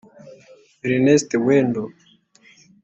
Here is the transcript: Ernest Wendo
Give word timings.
Ernest 0.83 1.29
Wendo 1.45 1.83